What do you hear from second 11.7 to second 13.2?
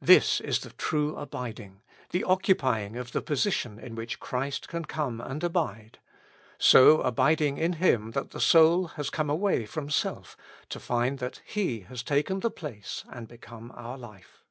has taken the place